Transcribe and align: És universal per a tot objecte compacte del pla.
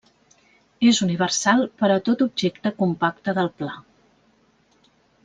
És 0.91 1.01
universal 1.07 1.61
per 1.81 1.89
a 1.97 1.99
tot 2.09 2.23
objecte 2.27 2.71
compacte 2.83 3.37
del 3.41 3.53
pla. 3.61 3.79